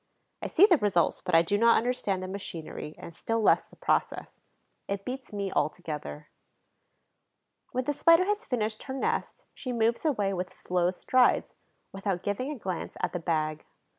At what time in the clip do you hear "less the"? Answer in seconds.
3.39-3.75